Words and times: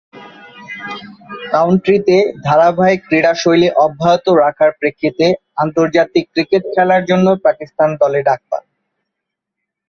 কাউন্টিতে 1.51 2.17
ধারাবাহিক 2.45 2.99
ক্রীড়াশৈলী 3.07 3.69
অব্যাহত 3.85 4.25
রাখার 4.43 4.71
প্রেক্ষিতে 4.79 5.25
আন্তর্জাতিক 5.57 6.25
ক্রিকেট 6.33 6.63
খেলার 6.73 7.03
জন্য 7.05 7.27
পাকিস্তান 7.45 7.89
দলে 8.01 8.19
ডাক 8.27 8.41
পান। 8.49 8.63